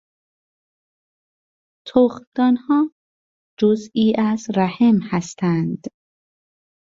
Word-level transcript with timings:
تخمدانها 1.87 2.91
جزئی 3.59 4.13
از 4.17 4.47
رحم 4.57 4.99
هستند. 5.01 5.85